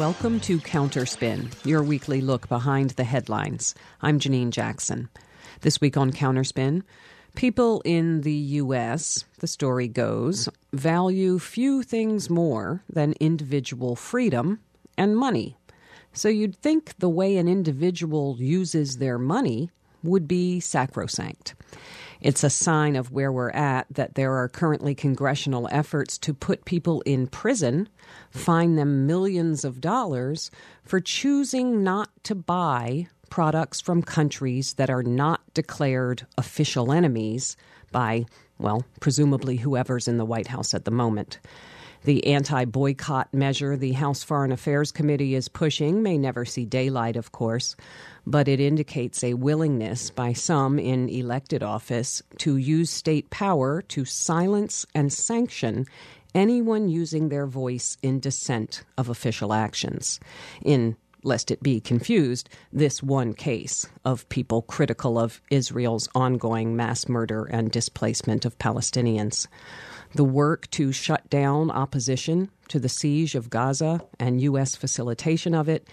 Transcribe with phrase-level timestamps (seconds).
[0.00, 3.74] Welcome to Counterspin, your weekly look behind the headlines.
[4.00, 5.10] I'm Janine Jackson.
[5.60, 6.84] This week on Counterspin,
[7.34, 14.60] people in the U.S., the story goes, value few things more than individual freedom
[14.96, 15.58] and money.
[16.14, 19.70] So you'd think the way an individual uses their money
[20.02, 21.54] would be sacrosanct.
[22.20, 26.66] It's a sign of where we're at that there are currently congressional efforts to put
[26.66, 27.88] people in prison,
[28.30, 30.50] fine them millions of dollars
[30.84, 37.56] for choosing not to buy products from countries that are not declared official enemies
[37.90, 38.26] by,
[38.58, 41.38] well, presumably whoever's in the White House at the moment.
[42.04, 47.16] The anti boycott measure the House Foreign Affairs Committee is pushing may never see daylight,
[47.16, 47.76] of course,
[48.30, 54.04] but it indicates a willingness by some in elected office to use state power to
[54.04, 55.84] silence and sanction
[56.32, 60.20] anyone using their voice in dissent of official actions.
[60.62, 67.08] In lest it be confused, this one case of people critical of Israel's ongoing mass
[67.08, 69.48] murder and displacement of Palestinians.
[70.14, 74.76] The work to shut down opposition to the siege of Gaza and U.S.
[74.76, 75.88] facilitation of it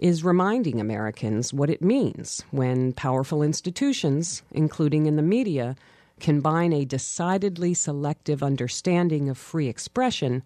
[0.00, 5.76] is reminding Americans what it means when powerful institutions, including in the media,
[6.18, 10.42] combine a decidedly selective understanding of free expression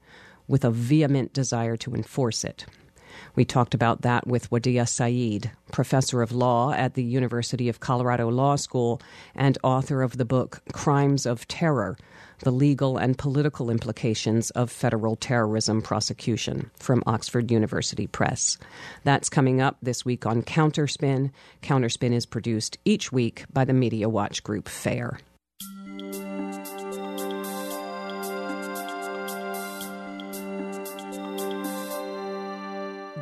[0.48, 2.66] with a vehement desire to enforce it.
[3.34, 8.28] We talked about that with Wadie Said, professor of law at the University of Colorado
[8.28, 9.00] Law School
[9.34, 11.96] and author of the book Crimes of Terror
[12.40, 18.58] The Legal and Political Implications of Federal Terrorism Prosecution from Oxford University Press.
[19.04, 21.30] That's coming up this week on Counterspin.
[21.62, 25.18] Counterspin is produced each week by the Media Watch Group FAIR.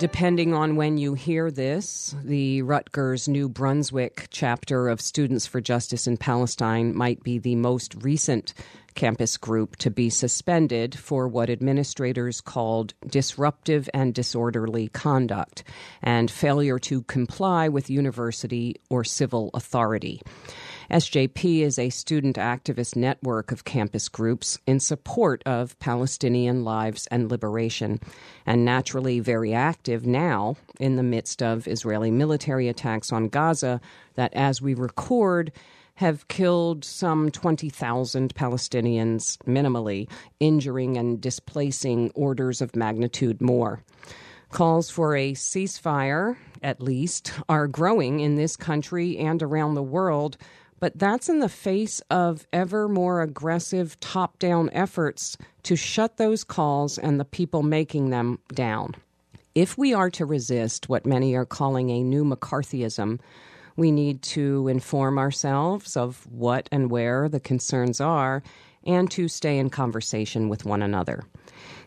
[0.03, 6.09] Depending on when you hear this, the Rutgers New Brunswick chapter of Students for Justice
[6.09, 8.53] in Palestine might be the most recent
[8.97, 15.63] campus group to be suspended for what administrators called disruptive and disorderly conduct
[16.03, 20.21] and failure to comply with university or civil authority.
[20.93, 27.31] SJP is a student activist network of campus groups in support of Palestinian lives and
[27.31, 27.99] liberation,
[28.45, 33.81] and naturally very active now in the midst of Israeli military attacks on Gaza
[34.17, 35.51] that, as we record,
[35.95, 40.11] have killed some 20,000 Palestinians minimally,
[40.41, 43.83] injuring and displacing orders of magnitude more.
[44.51, 50.37] Calls for a ceasefire, at least, are growing in this country and around the world
[50.83, 56.43] but that's in the face of ever more aggressive top down efforts to shut those
[56.43, 58.97] calls and the people making them down.
[59.55, 63.21] If we are to resist what many are calling a new McCarthyism,
[63.77, 68.43] we need to inform ourselves of what and where the concerns are
[68.85, 71.23] and to stay in conversation with one another.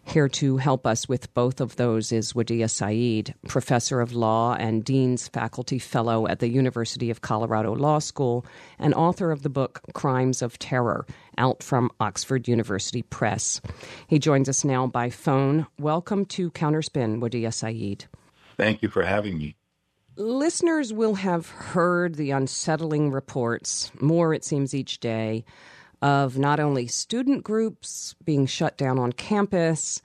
[0.07, 4.83] Here to help us with both of those is Wadie Said, professor of law and
[4.83, 8.45] Dean's faculty fellow at the University of Colorado Law School
[8.79, 11.05] and author of the book Crimes of Terror,
[11.38, 13.59] out from Oxford University Press.
[14.07, 15.67] He joins us now by phone.
[15.79, 18.05] Welcome to Counterspin, Wadie Said.
[18.57, 19.55] Thank you for having me.
[20.17, 25.43] Listeners will have heard the unsettling reports, more it seems each day,
[26.01, 30.01] of not only student groups being shut down on campus,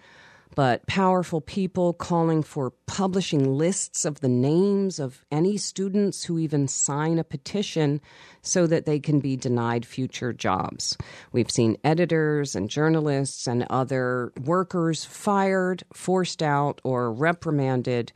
[0.55, 6.67] but powerful people calling for publishing lists of the names of any students who even
[6.67, 8.01] sign a petition
[8.43, 10.97] so that they can be denied future jobs.
[11.33, 18.13] We've seen editors and journalists and other workers fired, forced out, or reprimanded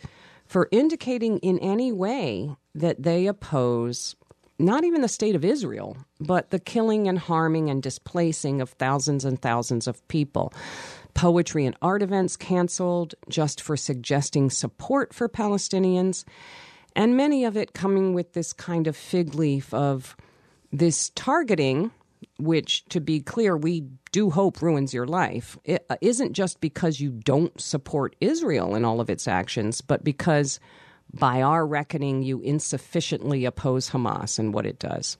[0.46, 4.16] for indicating in any way that they oppose
[4.58, 9.24] not even the state of Israel, but the killing and harming and displacing of thousands
[9.24, 10.52] and thousands of people.
[11.14, 16.24] Poetry and art events canceled just for suggesting support for Palestinians,
[16.96, 20.16] and many of it coming with this kind of fig leaf of
[20.72, 21.90] this targeting,
[22.38, 25.56] which, to be clear, we do hope ruins your life.
[25.68, 30.60] Uh, isn't just because you don't support Israel in all of its actions, but because
[31.18, 35.16] by our reckoning, you insufficiently oppose Hamas and what it does.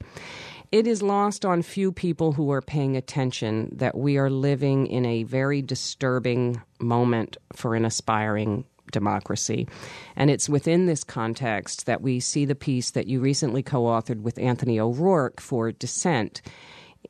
[0.73, 5.06] It is lost on few people who are paying attention that we are living in
[5.06, 9.69] a very disturbing moment for an aspiring democracy.
[10.17, 14.23] And it's within this context that we see the piece that you recently co authored
[14.23, 16.43] with Anthony O'Rourke for Dissent,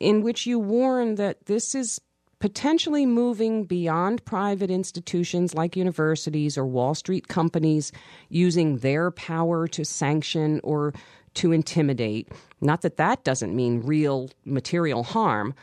[0.00, 2.00] in which you warn that this is
[2.44, 7.90] potentially moving beyond private institutions like universities or Wall Street companies
[8.28, 10.92] using their power to sanction or
[11.32, 12.28] to intimidate.
[12.60, 15.54] Not that that doesn't mean real material harm,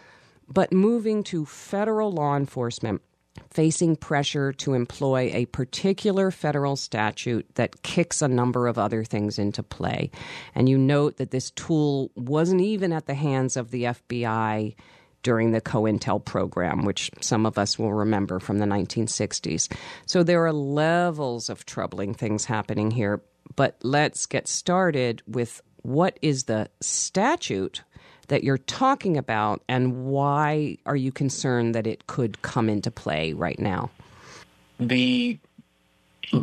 [0.48, 3.04] but moving to federal law enforcement
[3.52, 9.38] facing pressure to employ a particular federal statute that kicks a number of other things
[9.38, 10.10] into play.
[10.56, 14.74] And you note that this tool wasn't even at the hands of the FBI
[15.24, 19.72] during the COINTEL program, which some of us will remember from the 1960s.
[20.06, 23.22] So there are levels of troubling things happening here.
[23.56, 27.84] But let's get started with what is the statute
[28.28, 33.34] that you're talking about, and why are you concerned that it could come into play
[33.34, 33.90] right now?
[34.80, 35.38] The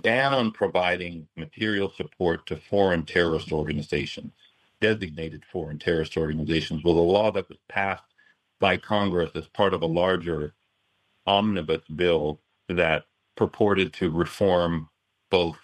[0.03, 4.33] ban on providing material support to foreign terrorist organizations,
[4.81, 8.03] designated foreign terrorist organizations, was a law that was passed
[8.61, 10.55] by Congress as part of a larger
[11.27, 13.05] omnibus bill that
[13.37, 14.89] purported to reform
[15.31, 15.59] both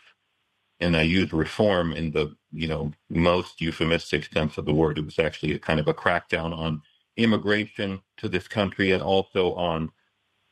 [0.81, 4.99] and I use reform in the you know most euphemistic sense of the word.
[4.99, 6.82] It was actually a kind of a crackdown on
[7.17, 9.90] immigration to this country and also on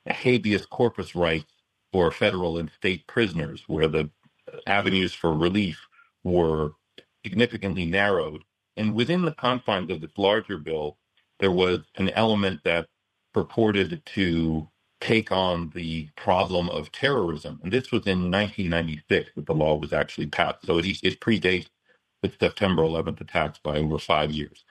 [0.08, 1.52] habeas corpus rights
[1.92, 4.10] for federal and state prisoners, where the
[4.66, 5.80] avenues for relief
[6.24, 6.72] were
[7.24, 8.44] significantly narrowed.
[8.76, 10.98] And within the confines of this larger bill,
[11.42, 12.88] there was an element that
[13.34, 14.68] purported to
[15.02, 17.60] take on the problem of terrorism.
[17.64, 20.66] And this was in 1996 that the law was actually passed.
[20.66, 21.68] So it, it predates
[22.22, 24.64] the September 11th attacks by over five years.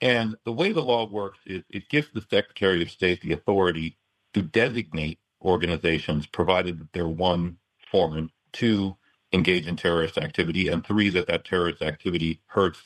[0.00, 3.98] And the way the law works is it gives the Secretary of State the authority
[4.34, 7.58] to designate organizations, provided that they're one,
[7.90, 8.96] foreign, two,
[9.32, 12.80] engage in terrorist activity, and three, that that terrorist activity hurts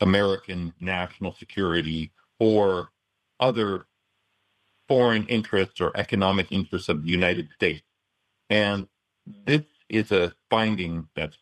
[0.00, 2.90] American national security or
[3.40, 3.86] other
[4.88, 7.82] foreign interests or economic interests of the United States.
[8.50, 8.88] And
[9.26, 11.38] this is a finding that's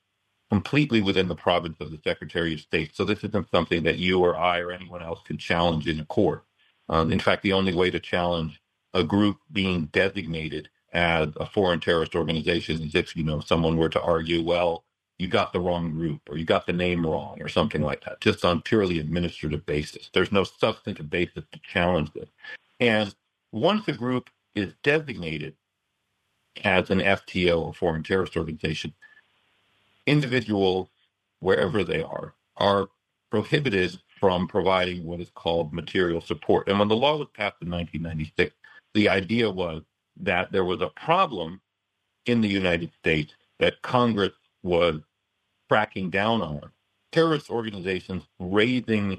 [0.50, 2.94] completely within the province of the Secretary of State.
[2.94, 6.04] So this isn't something that you or I or anyone else can challenge in a
[6.04, 6.44] court.
[6.88, 8.60] Um, in fact, the only way to challenge
[8.94, 13.88] a group being designated as a foreign terrorist organization is if you know someone were
[13.88, 14.84] to argue, well,
[15.22, 18.20] you got the wrong group or you got the name wrong or something like that,
[18.20, 20.10] just on purely administrative basis.
[20.12, 22.28] There's no substantive basis to challenge this.
[22.80, 23.14] And
[23.52, 25.54] once a group is designated
[26.64, 28.92] as an FTO or foreign terrorist organization,
[30.08, 30.88] individuals,
[31.38, 32.88] wherever they are, are
[33.30, 36.68] prohibited from providing what is called material support.
[36.68, 38.52] And when the law was passed in 1996,
[38.94, 39.82] the idea was
[40.16, 41.60] that there was a problem
[42.26, 44.32] in the United States that Congress
[44.64, 45.00] was
[45.72, 46.70] cracking down on.
[47.12, 49.19] Terrorist organizations raising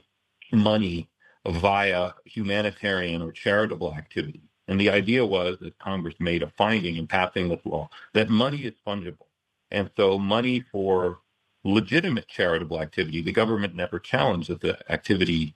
[0.51, 1.09] money
[1.47, 4.43] via humanitarian or charitable activity.
[4.67, 8.59] And the idea was that Congress made a finding in passing this law that money
[8.59, 9.25] is fungible.
[9.71, 11.21] And so money for
[11.63, 15.55] legitimate charitable activity, the government never challenged that the activity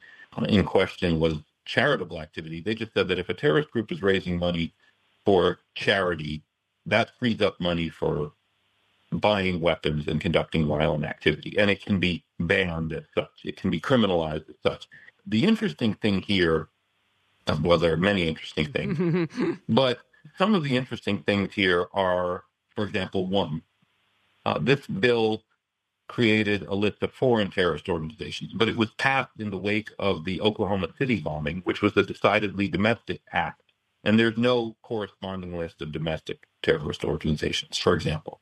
[0.49, 1.35] in question was
[1.65, 2.59] charitable activity.
[2.59, 4.73] They just said that if a terrorist group is raising money
[5.25, 6.41] for charity,
[6.87, 8.31] that frees up money for
[9.11, 11.55] buying weapons and conducting violent activity.
[11.57, 13.41] And it can be banned as such.
[13.45, 14.87] It can be criminalized as such
[15.27, 16.69] the interesting thing here,
[17.47, 19.29] um, well, there are many interesting things,
[19.69, 19.99] but
[20.37, 22.45] some of the interesting things here are,
[22.75, 23.61] for example, one,
[24.45, 25.43] uh, this bill
[26.07, 30.23] created a list of foreign terrorist organizations, but it was passed in the wake of
[30.23, 33.61] the Oklahoma City bombing, which was a decidedly domestic act.
[34.05, 38.39] And there's no corresponding list of domestic terrorist organizations, for example.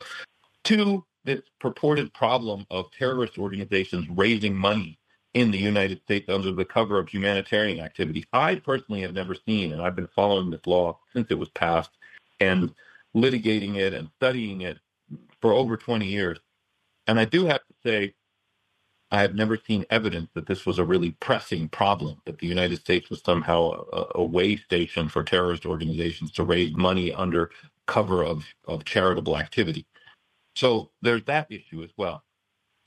[0.66, 4.98] Two, this purported problem of terrorist organizations raising money
[5.36, 8.26] in the United States under the cover of humanitarian activity.
[8.34, 11.92] I personally have never seen, and I've been following this law since it was passed
[12.40, 12.74] and
[13.16, 14.80] litigating it and studying it
[15.40, 16.40] for over 20 years.
[17.06, 18.16] And I do have to say,
[19.12, 22.80] I have never seen evidence that this was a really pressing problem, that the United
[22.80, 27.52] States was somehow a, a way station for terrorist organizations to raise money under
[27.86, 29.86] cover of, of charitable activity.
[30.56, 32.24] So there's that issue as well.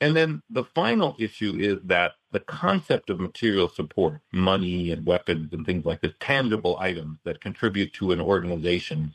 [0.01, 5.51] And then the final issue is that the concept of material support, money and weapons
[5.51, 9.13] and things like this, tangible items that contribute to an organization's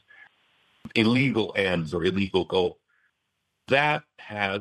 [0.94, 2.76] illegal ends or illegal goals,
[3.68, 4.60] that has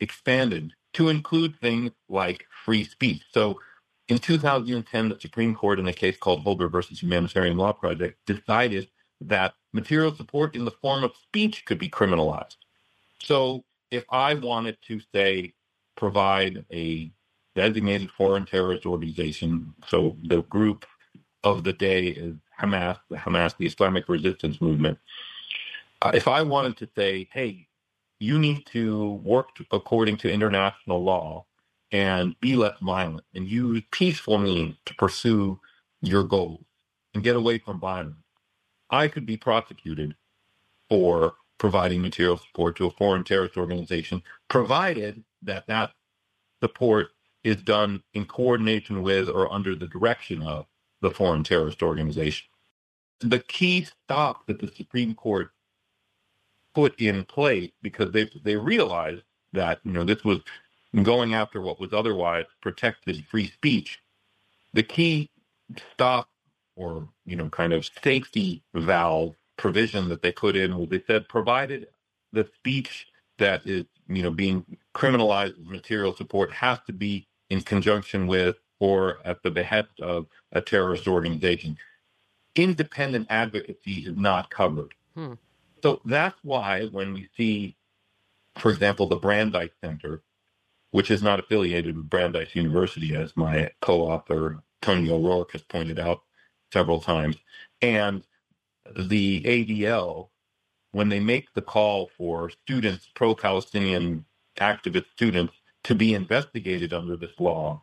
[0.00, 3.22] expanded to include things like free speech.
[3.32, 3.60] So
[4.08, 8.88] in 2010, the Supreme Court, in a case called Holder versus Humanitarian Law Project, decided
[9.20, 12.56] that material support in the form of speech could be criminalized.
[13.22, 15.54] So if I wanted to say
[15.96, 17.10] provide a
[17.54, 20.84] designated foreign terrorist organization, so the group
[21.44, 24.98] of the day is Hamas, the Hamas, the Islamic resistance movement.
[26.02, 27.68] Uh, if I wanted to say, hey,
[28.18, 31.46] you need to work according to international law
[31.92, 35.60] and be less violent and use peaceful means to pursue
[36.00, 36.64] your goals
[37.14, 38.16] and get away from violence,
[38.90, 40.14] I could be prosecuted
[40.88, 45.92] for providing material support to a foreign terrorist organization, provided that that
[46.62, 47.08] support
[47.42, 50.66] is done in coordination with or under the direction of
[51.00, 52.46] the foreign terrorist organization.
[53.20, 55.52] The key stop that the Supreme Court
[56.74, 59.22] put in place because they they realized
[59.54, 60.40] that you know this was
[61.02, 64.00] going after what was otherwise protected free speech.
[64.74, 65.30] The key
[65.94, 66.28] stop
[66.76, 71.28] or you know kind of safety valve provision that they put in was they said
[71.28, 71.86] provided
[72.32, 73.06] the speech
[73.38, 78.56] that is you know being criminalized as material support has to be in conjunction with
[78.80, 81.78] or at the behest of a terrorist organization.
[82.54, 84.94] Independent advocacy is not covered.
[85.14, 85.34] Hmm.
[85.82, 87.76] So that's why when we see,
[88.56, 90.22] for example, the Brandeis Center,
[90.90, 96.22] which is not affiliated with Brandeis University, as my co-author Tony O'Rourke has pointed out
[96.72, 97.36] several times,
[97.82, 98.22] and
[98.96, 100.28] the ADL,
[100.92, 104.24] when they make the call for students, pro-Palestinian
[104.58, 107.82] activist students, to be investigated under this law,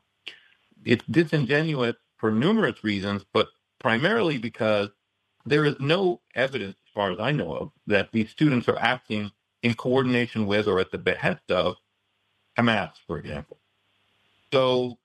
[0.85, 3.47] it's disingenuous for numerous reasons, but
[3.79, 4.89] primarily because
[5.45, 9.31] there is no evidence as far as I know of, that these students are acting
[9.63, 11.75] in coordination with or at the behest of
[12.57, 13.59] Hamas, for example.
[14.51, 14.97] So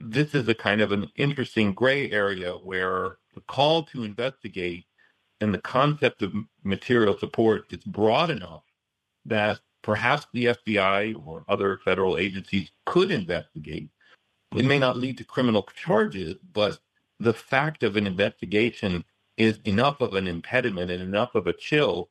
[0.00, 4.84] this is a kind of an interesting gray area where the call to investigate
[5.40, 6.32] and the concept of
[6.64, 8.62] material support is broad enough
[9.24, 13.90] that perhaps the FBI or other federal agencies could investigate.
[14.56, 16.78] It may not lead to criminal charges, but
[17.20, 19.04] the fact of an investigation
[19.36, 22.08] is enough of an impediment and enough of a chill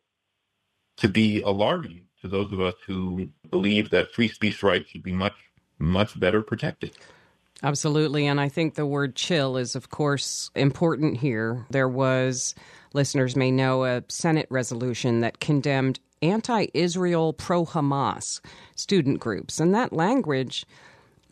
[0.98, 5.12] to be alarming to those of us who believe that free speech rights should be
[5.12, 5.36] much,
[5.80, 6.98] much better protected.
[7.64, 8.28] Absolutely.
[8.28, 11.66] And I think the word chill is, of course, important here.
[11.72, 12.54] There was,
[12.94, 18.42] listeners may know, a Senate resolution that condemned anti Israel, pro Hamas
[18.76, 19.60] student groups.
[19.60, 20.66] And that language,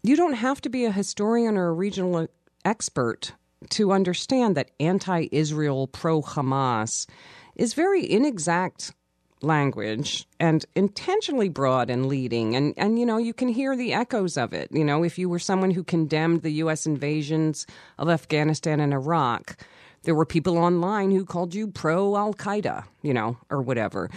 [0.04, 2.28] you don't have to be a historian or a regional
[2.64, 3.34] expert
[3.70, 7.08] to understand that anti Israel, pro Hamas
[7.56, 8.94] is very inexact
[9.42, 14.38] language and intentionally broad and leading and and you know you can hear the echoes
[14.38, 17.68] of it you know if you were someone who condemned the US invasions
[18.00, 19.58] of Afghanistan and Iraq
[20.06, 24.10] there were people online who called you pro Al Qaeda you know or whatever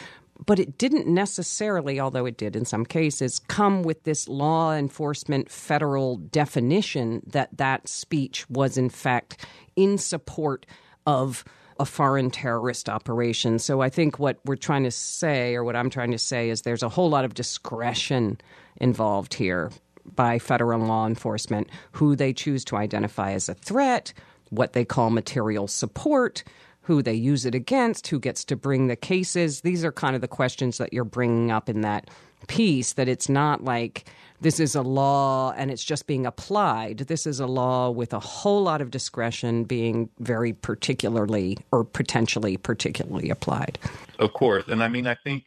[0.47, 5.50] but it didn't necessarily, although it did in some cases, come with this law enforcement
[5.50, 9.45] federal definition that that speech was in fact
[9.76, 10.64] in support
[11.07, 11.45] of
[11.80, 13.59] a foreign terrorist operation.
[13.59, 16.62] So I think what we're trying to say, or what I'm trying to say, is
[16.62, 18.40] there's a whole lot of discretion
[18.80, 19.71] involved here
[20.14, 24.12] by federal law enforcement who they choose to identify as a threat,
[24.50, 26.45] what they call material support
[26.88, 29.61] who they use it against, who gets to bring the cases.
[29.61, 32.09] These are kind of the questions that you're bringing up in that
[32.47, 34.07] piece that it's not like
[34.40, 36.99] this is a law and it's just being applied.
[37.00, 42.57] This is a law with a whole lot of discretion being very particularly or potentially
[42.57, 43.78] particularly applied.
[44.19, 44.64] Of course.
[44.69, 45.45] And I mean, I think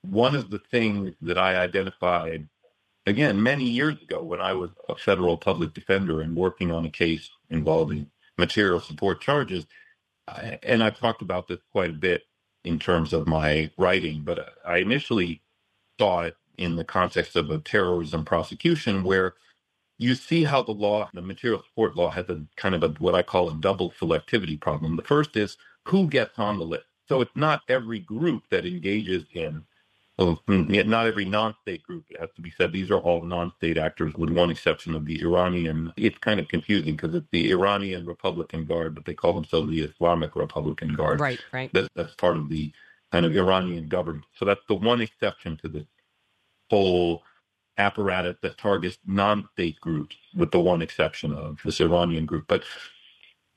[0.00, 2.48] one of the things that I identified,
[3.06, 6.90] again, many years ago when I was a federal public defender and working on a
[6.90, 8.10] case involving
[8.42, 9.66] material support charges,
[10.62, 12.24] and I've talked about this quite a bit
[12.64, 15.42] in terms of my writing, but I initially
[16.00, 19.34] saw it in the context of a terrorism prosecution where
[19.98, 23.14] you see how the law, the material support law, has a kind of a what
[23.14, 24.96] I call a double selectivity problem.
[24.96, 25.56] The first is
[25.86, 26.86] who gets on the list.
[27.08, 29.64] So it's not every group that engages in
[30.18, 32.72] not every non-state group, it has to be said.
[32.72, 35.92] These are all non-state actors, with one exception of the Iranian.
[35.96, 39.80] It's kind of confusing because it's the Iranian Republican Guard, but they call themselves the
[39.80, 41.20] Islamic Republican Guard.
[41.20, 41.72] Right, right.
[41.72, 42.72] That, that's part of the
[43.10, 44.24] kind of Iranian government.
[44.36, 45.86] So that's the one exception to this
[46.70, 47.22] whole
[47.78, 52.44] apparatus that targets non-state groups, with the one exception of this Iranian group.
[52.48, 52.64] But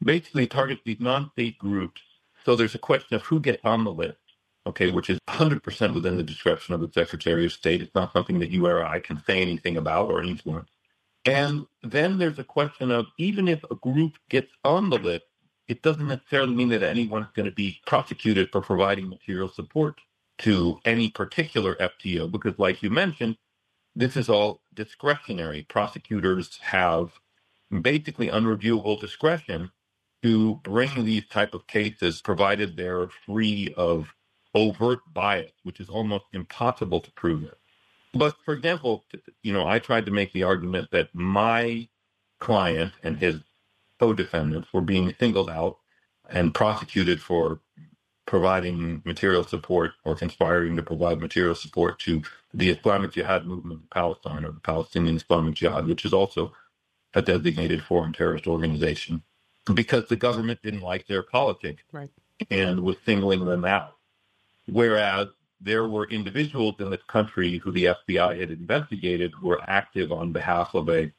[0.03, 2.01] basically, targets these non-state groups.
[2.45, 4.17] So there's a question of who gets on the list
[4.67, 7.81] okay, which is 100% within the discretion of the Secretary of State.
[7.81, 10.69] It's not something that you or I can say anything about or influence.
[11.25, 15.25] And then there's a question of even if a group gets on the list,
[15.67, 19.99] it doesn't necessarily mean that anyone's going to be prosecuted for providing material support
[20.39, 23.37] to any particular FTO, because like you mentioned,
[23.95, 25.65] this is all discretionary.
[25.67, 27.13] Prosecutors have
[27.81, 29.71] basically unreviewable discretion
[30.21, 34.13] to bring these type of cases, provided they're free of
[34.55, 37.53] overt bias, which is almost impossible to prove.
[38.13, 39.03] But for example,
[39.43, 41.87] you know, I tried to make the argument that my
[42.39, 43.41] client and his
[43.99, 45.77] co-defendants were being singled out
[46.29, 47.59] and prosecuted for
[48.25, 53.87] providing material support or conspiring to provide material support to the Islamic Jihad movement in
[53.91, 56.53] Palestine or the Palestinian Islamic Jihad, which is also
[57.13, 59.21] a designated foreign terrorist organization,
[59.73, 62.09] because the government didn't like their politics right.
[62.49, 63.94] and was singling them out.
[64.67, 65.27] Whereas
[65.61, 70.31] there were individuals in this country who the FBI had investigated who were active on
[70.31, 71.11] behalf of a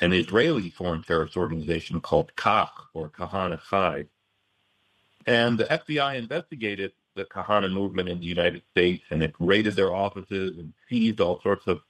[0.00, 4.06] an Israeli foreign terrorist organization called Kach or Kahane Chai.
[5.26, 9.94] And the FBI investigated the Kahane movement in the United States and it raided their
[9.94, 11.80] offices and seized all sorts of,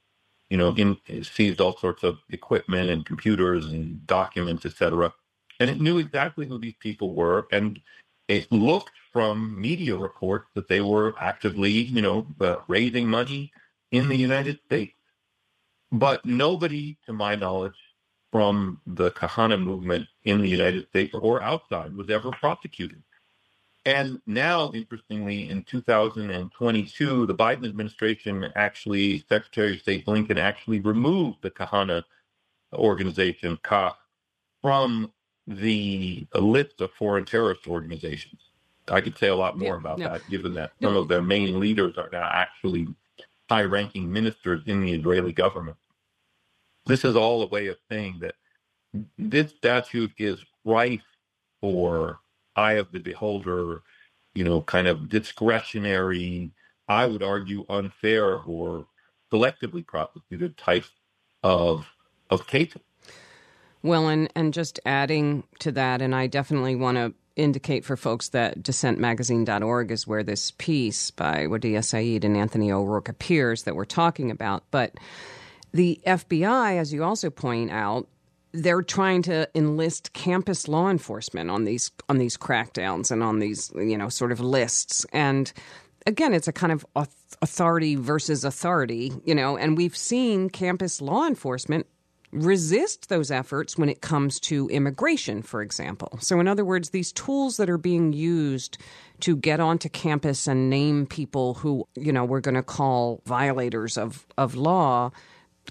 [0.49, 5.11] you know, in, seized all sorts of equipment and computers and documents, etc.
[5.59, 7.47] And it knew exactly who these people were.
[7.51, 7.79] And
[8.27, 13.49] it looked from media reports that they were actively, you know, uh, raising money
[13.93, 14.91] in the United States.
[15.89, 17.77] But nobody, to my knowledge,
[18.29, 23.01] from the Kahane movement in the United States or outside was ever prosecuted.
[23.85, 31.37] And now, interestingly, in 2022, the Biden administration actually, Secretary of State Blinken actually removed
[31.41, 32.03] the Kahane
[32.73, 33.95] organization, Kach,
[34.61, 35.13] from
[35.47, 38.41] the list of foreign terrorist organizations.
[38.87, 40.09] I could say a lot more yeah, about no.
[40.09, 40.99] that, given that some no.
[40.99, 42.87] of their main leaders are now actually
[43.49, 45.77] high ranking ministers in the Israeli government.
[46.85, 48.35] This is all a way of saying that
[49.17, 51.01] this statute is rife
[51.61, 52.19] for
[52.55, 53.81] eye of the beholder,
[54.33, 56.51] you know, kind of discretionary,
[56.87, 58.85] I would argue unfair or
[59.31, 60.91] selectively prosecuted types
[61.43, 61.87] of
[62.29, 62.81] of cases.
[63.83, 68.29] Well, and and just adding to that, and I definitely want to indicate for folks
[68.29, 73.85] that dissentmagazine.org is where this piece by Wadie Said and Anthony O'Rourke appears that we're
[73.85, 74.63] talking about.
[74.71, 74.93] But
[75.73, 78.07] the FBI, as you also point out,
[78.53, 83.71] they're trying to enlist campus law enforcement on these on these crackdowns and on these
[83.75, 85.51] you know sort of lists and
[86.07, 86.85] again it's a kind of
[87.41, 91.85] authority versus authority you know and we've seen campus law enforcement
[92.35, 97.11] resist those efforts when it comes to immigration for example so in other words these
[97.11, 98.77] tools that are being used
[99.21, 103.97] to get onto campus and name people who you know we're going to call violators
[103.97, 105.09] of of law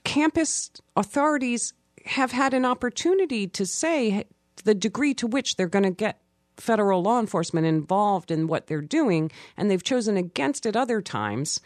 [0.05, 1.72] campus authorities
[2.07, 4.24] have had an opportunity to say
[4.64, 6.20] the degree to which they're going to get
[6.57, 11.61] federal law enforcement involved in what they're doing, and they've chosen against it other times.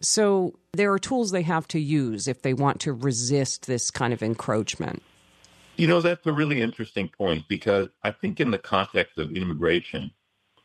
[0.00, 4.12] So there are tools they have to use if they want to resist this kind
[4.12, 5.02] of encroachment.
[5.76, 10.10] You know, that's a really interesting point because I think in the context of immigration,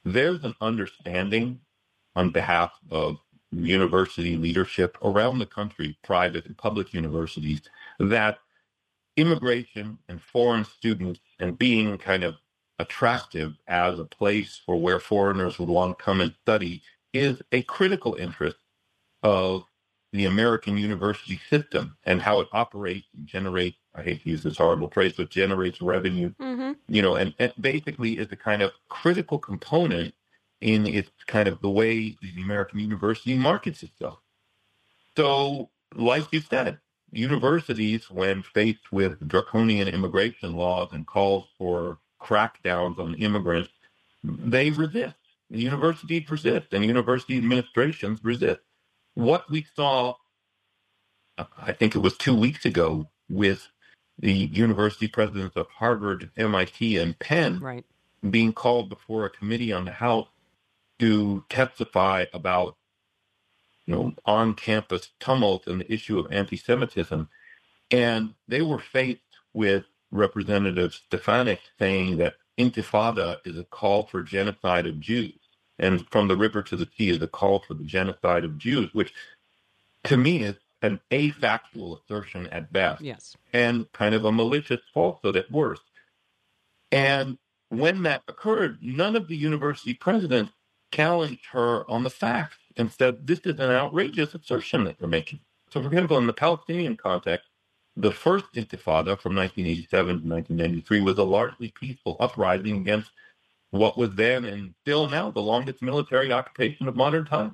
[0.03, 1.59] there's an understanding
[2.15, 3.17] on behalf of
[3.51, 7.61] university leadership around the country, private and public universities,
[7.99, 8.39] that
[9.17, 12.35] immigration and foreign students and being kind of
[12.79, 16.81] attractive as a place for where foreigners would want to come and study
[17.13, 18.57] is a critical interest
[19.25, 19.63] of
[20.13, 24.57] the American university system and how it operates and generates, I hate to use this
[24.57, 26.73] horrible phrase, but generates revenue, mm-hmm.
[26.87, 30.13] you know, and, and basically is a kind of critical component
[30.61, 34.19] in its kind of the way the American university markets itself.
[35.17, 36.77] So, like you said,
[37.11, 43.71] universities, when faced with draconian immigration laws and calls for crackdowns on immigrants,
[44.23, 45.15] they resist.
[45.49, 48.61] The universities resist, and university administrations resist.
[49.15, 50.15] What we saw,
[51.37, 53.67] I think it was two weeks ago, with
[54.19, 57.85] the university presidents of Harvard, MIT, and Penn right.
[58.29, 60.27] being called before a committee on the House
[60.99, 62.77] to testify about
[63.85, 67.29] you know, on campus tumult and the issue of anti Semitism.
[67.91, 69.21] And they were faced
[69.53, 75.39] with Representative Stefanik saying that intifada is a call for genocide of Jews.
[75.77, 78.93] And from the river to the sea is a call for the genocide of Jews,
[78.93, 79.13] which
[80.05, 83.01] to me is an afactual assertion at best.
[83.01, 83.35] Yes.
[83.53, 85.81] And kind of a malicious falsehood at worst.
[86.91, 87.37] And
[87.69, 90.51] when that occurred, none of the university presidents
[90.93, 95.39] challenged her on the facts and said, this is an outrageous assertion that you're making.
[95.71, 97.49] So, for example, in the Palestinian context,
[97.97, 99.89] the first intifada from 1987
[100.21, 103.11] to 1993 was a largely peaceful uprising against
[103.71, 107.53] what was then and still now the longest military occupation of modern times.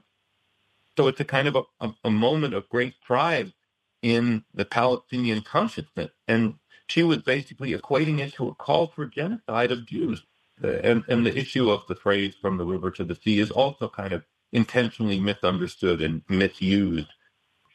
[0.97, 3.53] So it's a kind of a, a, moment of great pride
[4.01, 6.11] in the Palestinian consciousness.
[6.27, 6.55] And
[6.87, 10.21] she was basically equating it to a call for genocide of Jews.
[10.63, 13.49] Uh, and and the issue of the phrase "from the river to the sea" is
[13.49, 17.07] also kind of intentionally misunderstood and misused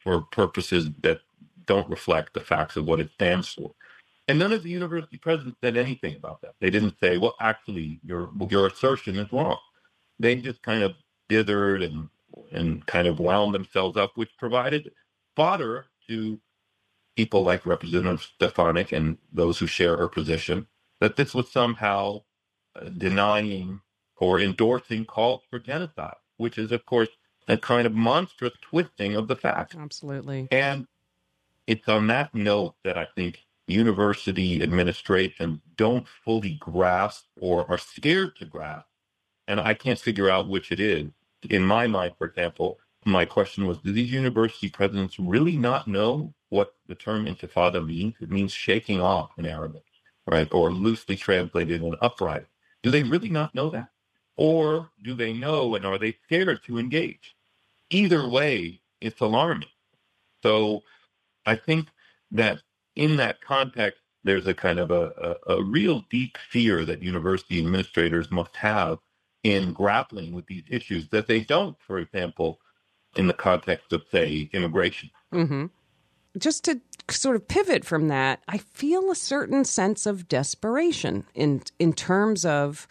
[0.03, 1.19] for purposes that
[1.65, 3.73] don't reflect the facts of what it stands for.
[4.27, 6.55] And none of the university presidents said anything about that.
[6.59, 9.57] They didn't say, "Well, actually, your your assertion is wrong."
[10.19, 10.95] They just kind of
[11.29, 12.09] dithered and
[12.51, 14.91] and kind of wound themselves up, which provided
[15.35, 16.39] fodder to
[17.15, 20.67] people like Representative Stefanik and those who share her position
[20.99, 22.21] that this was somehow
[22.75, 23.81] uh, denying
[24.17, 27.09] or endorsing calls for genocide, which is, of course,
[27.47, 29.75] a kind of monstrous twisting of the facts.
[29.75, 30.47] Absolutely.
[30.51, 30.87] And
[31.65, 38.35] it's on that note that I think university administration don't fully grasp or are scared
[38.37, 38.87] to grasp.
[39.47, 41.09] And I can't figure out which it is.
[41.49, 46.33] In my mind, for example, my question was, do these university presidents really not know
[46.49, 48.15] what the term intifada means?
[48.19, 49.83] It means shaking off in Arabic,
[50.25, 50.51] right?
[50.53, 52.47] Or loosely translated, an uprising.
[52.83, 53.89] Do they really not know that?
[54.35, 57.35] Or do they know and are they scared to engage?
[57.89, 59.69] Either way, it's alarming.
[60.43, 60.83] So
[61.45, 61.87] I think
[62.31, 62.59] that
[62.97, 67.59] in that context, there's a kind of a, a, a real deep fear that university
[67.59, 68.97] administrators must have
[69.43, 72.59] in grappling with these issues that they don't, for example,
[73.15, 75.09] in the context of, say, immigration.
[75.33, 75.67] Mm-hmm.
[76.37, 81.61] Just to sort of pivot from that, I feel a certain sense of desperation in
[81.79, 82.87] in terms of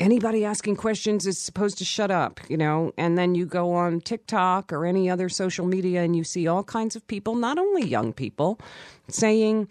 [0.00, 4.00] anybody asking questions is supposed to shut up, you know, and then you go on
[4.00, 7.86] TikTok or any other social media and you see all kinds of people, not only
[7.86, 8.60] young people,
[9.08, 9.68] saying,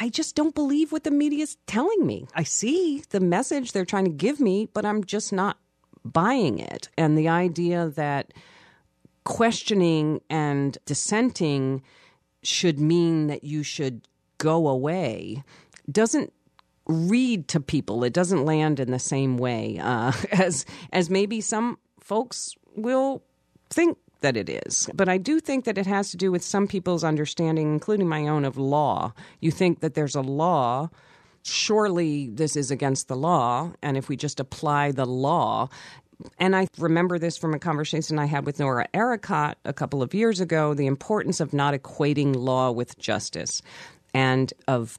[0.00, 2.26] I just don't believe what the media is telling me.
[2.34, 5.58] I see the message they're trying to give me, but I'm just not
[6.04, 6.88] buying it.
[6.96, 8.32] And the idea that
[9.24, 11.82] questioning and dissenting
[12.42, 14.06] should mean that you should
[14.38, 15.42] go away
[15.90, 16.32] doesn't
[16.88, 18.02] read to people.
[18.02, 23.22] It doesn't land in the same way uh, as as maybe some folks will
[23.70, 24.88] think that it is.
[24.94, 28.26] But I do think that it has to do with some people's understanding, including my
[28.26, 29.12] own, of law.
[29.40, 30.90] You think that there's a law.
[31.44, 33.72] Surely this is against the law.
[33.80, 35.68] And if we just apply the law,
[36.38, 40.14] and I remember this from a conversation I had with Noura Erakat a couple of
[40.14, 43.62] years ago the importance of not equating law with justice
[44.12, 44.98] and of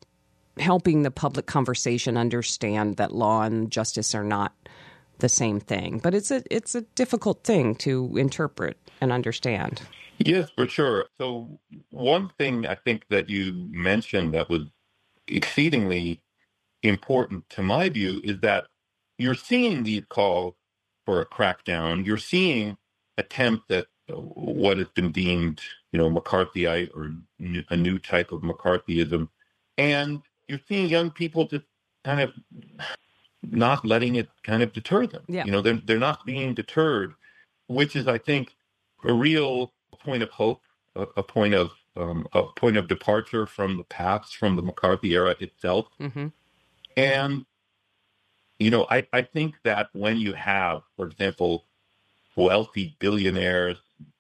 [0.59, 4.53] helping the public conversation understand that law and justice are not
[5.19, 5.99] the same thing.
[5.99, 9.81] But it's a it's a difficult thing to interpret and understand.
[10.17, 11.05] Yes, for sure.
[11.17, 11.59] So
[11.91, 14.63] one thing I think that you mentioned that was
[15.27, 16.21] exceedingly
[16.83, 18.67] important to my view is that
[19.17, 20.55] you're seeing these calls
[21.05, 22.05] for a crackdown.
[22.05, 22.77] You're seeing
[23.17, 27.11] attempts at what has been deemed, you know, McCarthyite or
[27.69, 29.29] a new type of McCarthyism.
[29.77, 31.65] And you're seeing young people just
[32.03, 32.33] kind of
[33.43, 35.23] not letting it kind of deter them.
[35.27, 35.45] Yeah.
[35.45, 37.13] You know, they're they're not being deterred,
[37.67, 38.55] which is, I think,
[39.05, 40.61] a real point of hope,
[40.95, 45.13] a, a point of um, a point of departure from the past, from the McCarthy
[45.13, 45.87] era itself.
[46.01, 46.27] Mm-hmm.
[46.97, 47.45] And
[48.57, 51.65] you know, I, I think that when you have, for example,
[52.35, 53.77] wealthy billionaires,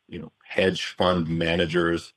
[0.07, 2.13] you know, hedge fund managers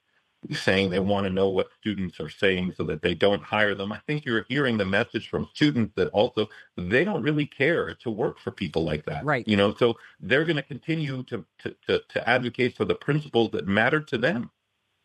[0.51, 3.93] saying they want to know what students are saying so that they don't hire them.
[3.93, 8.11] I think you're hearing the message from students that also they don't really care to
[8.11, 9.25] work for people like that.
[9.25, 9.47] Right.
[9.47, 13.51] You know, so they're going to continue to, to, to, to advocate for the principles
[13.53, 14.51] that matter to them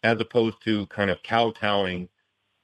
[0.03, 2.09] as opposed to kind of kowtowing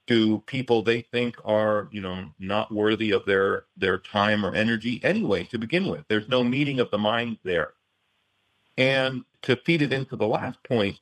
[0.08, 5.00] to people they think are, you know, not worthy of their their time or energy
[5.04, 6.04] anyway to begin with.
[6.10, 7.74] There's no meeting of the minds there.
[8.78, 11.00] And to feed it into the last point,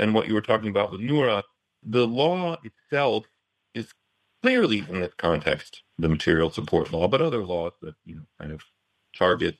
[0.00, 1.44] and what you were talking about with Noura,
[1.84, 3.26] the law itself
[3.74, 3.92] is
[4.42, 8.52] clearly in this context the material support law, but other laws that you know kind
[8.52, 8.62] of
[9.16, 9.56] target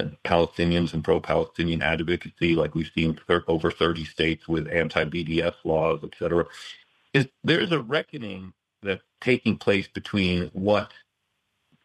[0.00, 6.14] uh, Palestinians and pro-Palestinian advocacy, like we've seen over 30 states with anti-BDS laws, et
[6.18, 6.46] cetera,
[7.12, 10.92] is there's a reckoning that's taking place between what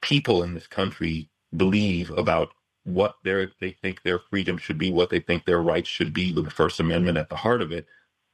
[0.02, 2.52] people in this country believe about
[2.86, 6.34] what their they think their freedom should be, what they think their rights should be,
[6.34, 7.88] with the First Amendment at the heart of it,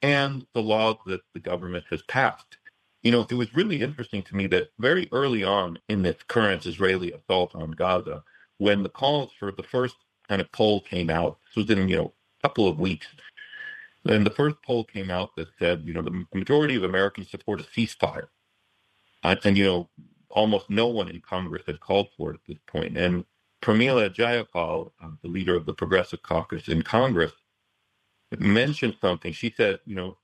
[0.03, 2.57] and the laws that the government has passed.
[3.03, 6.65] You know, it was really interesting to me that very early on in this current
[6.67, 8.23] Israeli assault on Gaza,
[8.59, 9.97] when the calls for the first
[10.29, 13.07] kind of poll came out, this was in you know a couple of weeks,
[14.03, 17.61] Then the first poll came out that said, you know, the majority of Americans support
[17.61, 18.27] a ceasefire,
[19.23, 19.89] and you know,
[20.31, 23.25] almost no one in Congress had called for it at this point, and
[23.65, 27.31] Pramila Jayapal, uh, the leader of the Progressive Caucus in Congress,
[28.37, 29.33] mentioned something.
[29.33, 30.17] She said, you know,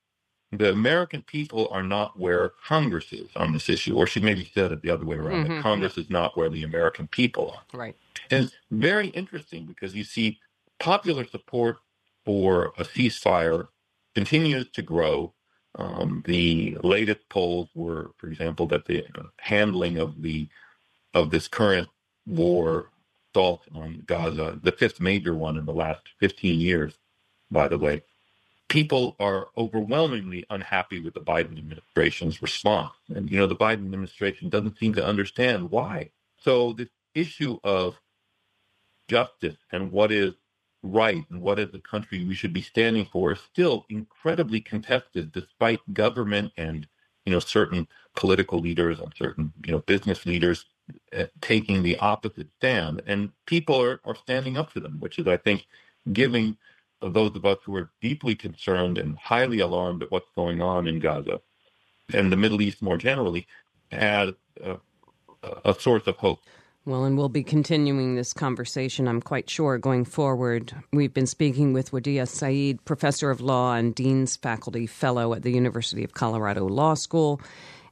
[0.51, 4.71] the American people are not where Congress is on this issue, or she maybe said
[4.71, 5.45] it the other way around.
[5.45, 5.47] Mhm.
[5.47, 7.63] That Congress is not where the American people are.
[7.73, 7.97] Right.
[8.29, 10.39] And it's very interesting because you see
[10.79, 11.77] popular support
[12.25, 13.69] for a ceasefire
[14.13, 15.33] continues to grow.
[15.75, 19.03] Um, the latest polls were, for example, that the
[19.37, 20.47] handling of the
[21.13, 21.89] of this current
[22.25, 22.91] war
[23.33, 26.93] assault on Gaza, the fifth major one in the last 15 years,
[27.49, 28.03] by the way,
[28.69, 32.93] people are overwhelmingly unhappy with the Biden administration's response.
[33.13, 36.11] And, you know, the Biden administration doesn't seem to understand why.
[36.37, 37.99] So, this issue of
[39.07, 40.33] justice and what is
[40.83, 45.31] right and what is the country we should be standing for is still incredibly contested
[45.31, 46.87] despite government and,
[47.25, 50.65] you know, certain political leaders and certain, you know, business leaders
[51.17, 53.01] Uh, taking the opposite stand.
[53.05, 55.65] And people are, are standing up to them, which is, I think,
[56.11, 56.57] giving
[57.01, 60.99] those of us who are deeply concerned and highly alarmed at what's going on in
[60.99, 61.41] Gaza
[62.13, 63.47] and the Middle East more generally,
[63.91, 64.31] as
[64.63, 64.77] a,
[65.65, 66.39] a source of hope.
[66.83, 70.73] Well, and we'll be continuing this conversation, I'm quite sure, going forward.
[70.91, 75.51] We've been speaking with Wadie Said, professor of law and Dean's faculty fellow at the
[75.51, 77.39] University of Colorado Law School,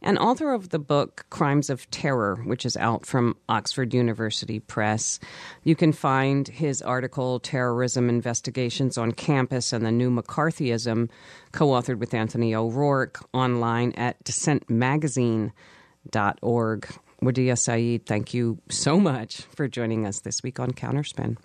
[0.01, 5.19] and author of the book Crimes of Terror, which is out from Oxford University Press.
[5.63, 11.09] You can find his article, Terrorism Investigations on Campus and the New McCarthyism,
[11.51, 16.87] co authored with Anthony O'Rourke, online at dissentmagazine.org.
[17.21, 21.35] Wadie Said, thank you so much for joining us this week on Counterspin.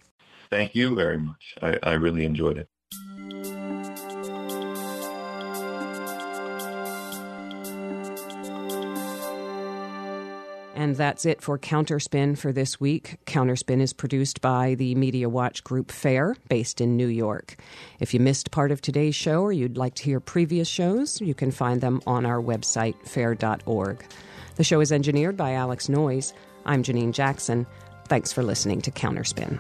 [0.49, 1.57] Thank you very much.
[1.61, 2.69] I, I really enjoyed it.
[10.85, 13.16] And that's it for Counterspin for this week.
[13.25, 17.57] Counterspin is produced by the Media Watch Group Fair, based in New York.
[18.01, 21.33] If you missed part of today's show or you'd like to hear previous shows, you
[21.33, 24.05] can find them on our website, fair.org.
[24.57, 26.35] The show is engineered by Alex Noyes.
[26.66, 27.66] I'm Janine Jackson.
[28.09, 29.59] Thanks for listening to Counterspin.